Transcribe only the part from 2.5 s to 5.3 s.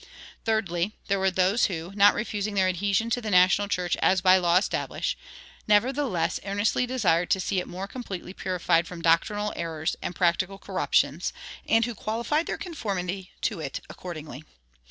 their adhesion to the national church as by law established,